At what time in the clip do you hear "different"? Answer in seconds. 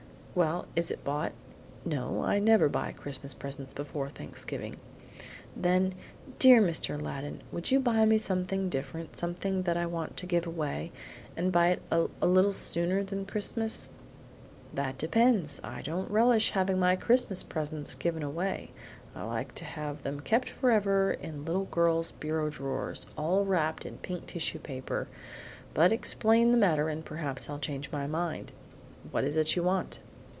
8.69-9.17